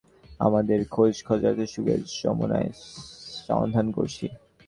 আমাদের 0.39 0.79
খোঁজকর্তাদের 0.87 1.67
যুগের 1.73 2.01
নমুনার 2.21 2.67
সন্ধান 3.47 3.87
করছি। 3.97 4.25